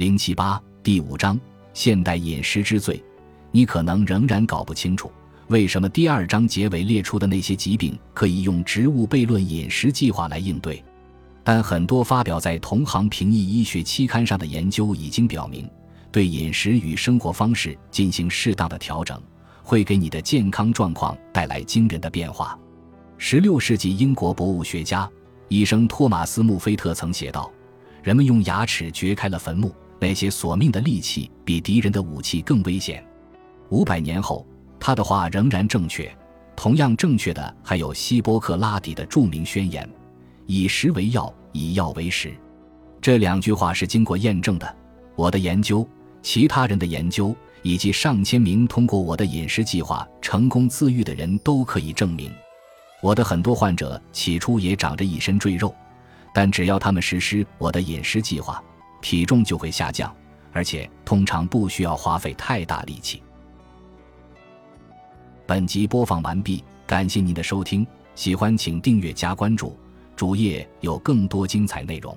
[0.00, 1.38] 零七八第五章
[1.74, 3.04] 现代饮食之最，
[3.50, 5.12] 你可能仍然搞不清楚
[5.48, 10.82] 为什么第二章结尾列出的那些疾病可以用植物悖论饮食计划来应对，
[11.44, 15.68] 但很多发表在同行评议医学期刊上的研究已经表明，
[16.10, 19.22] 对饮食与生活方式进行适当的调整，
[19.62, 22.58] 会给你的健康状况带来惊人的变化。
[23.18, 25.06] 十六世纪英国博物学家、
[25.48, 27.52] 医生托马斯·穆菲特曾写道
[28.02, 29.70] ：“人们用牙齿掘开了坟墓，
[30.00, 33.04] 那些索命的利器比敌人的武器更危险。”
[33.70, 34.44] 五百年后，
[34.80, 36.10] 他的话仍然正确。
[36.56, 39.88] 同样正确的还有希波克拉底的著名宣言
[40.46, 42.34] ：“以食为药，以药为食。”
[43.00, 44.76] 这两句话是经过验证的。
[45.16, 45.88] 我的研究、
[46.20, 52.30] 其他人的研究以及上千名通过我的饮食计划成功自愈的人都可以证明。
[53.02, 55.74] 我的很多患者起初也长着一身赘肉，
[56.34, 58.62] 但只要他们实施我的饮食计划，
[59.00, 60.14] 体重就会下降，
[60.52, 63.22] 而且通常不需要花费太大力气。
[65.46, 69.76] 本集播放完毕，感谢您的收听，喜欢请订阅加关注，
[70.14, 72.16] 主页有更多精彩内容。